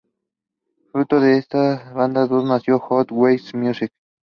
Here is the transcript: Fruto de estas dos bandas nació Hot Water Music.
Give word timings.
Fruto 0.91 1.19
de 1.19 1.37
estas 1.37 1.85
dos 1.85 1.93
bandas 1.93 2.27
nació 2.43 2.79
Hot 2.79 3.11
Water 3.11 3.53
Music. 3.53 3.91